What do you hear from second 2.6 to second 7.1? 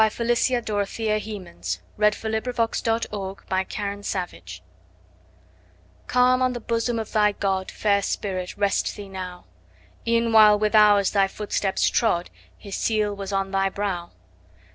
622. Dirge CALM on the bosom